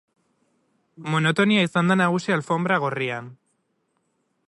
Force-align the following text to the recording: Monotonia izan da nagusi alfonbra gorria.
Monotonia 1.15 1.67
izan 1.67 1.93
da 1.93 1.99
nagusi 2.01 2.35
alfonbra 2.39 2.81
gorria. 2.87 3.21